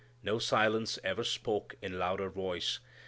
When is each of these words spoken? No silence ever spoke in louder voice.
No 0.23 0.39
silence 0.39 0.97
ever 1.03 1.23
spoke 1.23 1.75
in 1.79 1.99
louder 1.99 2.31
voice. 2.31 2.79